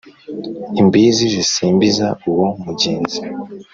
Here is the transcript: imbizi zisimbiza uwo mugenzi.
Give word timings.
imbizi 0.81 1.25
zisimbiza 1.33 2.07
uwo 2.29 2.47
mugenzi. 2.63 3.19